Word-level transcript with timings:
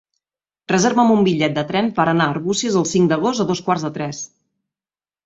Reserva'm 0.71 1.11
un 1.15 1.19
bitllet 1.27 1.53
de 1.57 1.63
tren 1.71 1.91
per 1.99 2.05
anar 2.13 2.27
a 2.29 2.35
Arbúcies 2.37 2.79
el 2.81 2.87
cinc 2.93 3.13
d'agost 3.13 3.45
a 3.45 3.47
dos 3.53 3.63
quarts 3.69 3.87
de 3.89 3.93
tres. 3.99 4.23